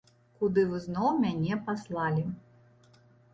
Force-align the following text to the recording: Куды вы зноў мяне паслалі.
Куды 0.37 0.61
вы 0.71 0.79
зноў 0.85 1.09
мяне 1.25 1.59
паслалі. 1.67 2.25